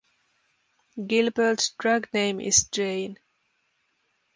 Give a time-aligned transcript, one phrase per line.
[1.05, 3.19] Gilbert's drag name is Jane.